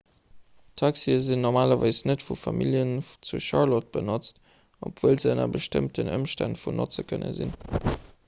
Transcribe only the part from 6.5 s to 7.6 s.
vun notze kënne sinn